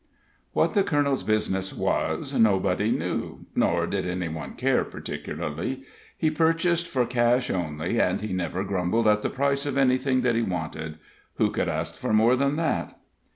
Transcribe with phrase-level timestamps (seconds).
[0.53, 5.83] What the colonel's business was nobody knew, nor did any one care, particularly.
[6.17, 10.33] He purchased for cash only, and he never grumbled at the price of anything that
[10.33, 10.97] he wanted;
[11.35, 12.97] who could ask more than that?